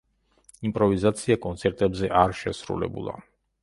იმპროვიზაცია 0.69 1.39
კონცერტებზე 1.45 2.13
არ 2.25 2.37
შესრულებულა. 2.43 3.21